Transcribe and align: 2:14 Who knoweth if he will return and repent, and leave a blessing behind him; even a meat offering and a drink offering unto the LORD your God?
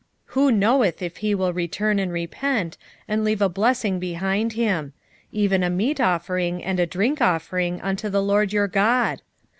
2:14 0.29 0.33
Who 0.33 0.51
knoweth 0.53 1.01
if 1.03 1.17
he 1.17 1.35
will 1.35 1.53
return 1.53 1.99
and 1.99 2.11
repent, 2.11 2.75
and 3.07 3.23
leave 3.23 3.39
a 3.39 3.47
blessing 3.47 3.99
behind 3.99 4.53
him; 4.53 4.93
even 5.31 5.61
a 5.61 5.69
meat 5.69 6.01
offering 6.01 6.63
and 6.63 6.79
a 6.79 6.87
drink 6.87 7.21
offering 7.21 7.79
unto 7.81 8.09
the 8.09 8.19
LORD 8.23 8.51
your 8.51 8.67
God? 8.67 9.21